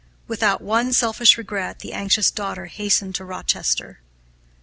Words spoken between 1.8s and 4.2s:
the anxious daughter hastened to Rochester.